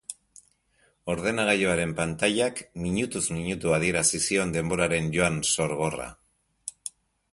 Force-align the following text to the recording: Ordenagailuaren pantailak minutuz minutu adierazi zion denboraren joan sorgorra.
Ordenagailuaren 1.13 1.91
pantailak 1.99 2.63
minutuz 2.85 3.23
minutu 3.35 3.75
adierazi 3.77 4.23
zion 4.31 4.55
denboraren 4.59 5.13
joan 5.19 5.41
sorgorra. 5.55 6.09